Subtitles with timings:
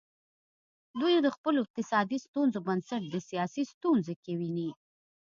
[0.99, 4.69] دوی د خپلو اقتصادي ستونزو بنسټ د سیاسي ستونزو کې ویني.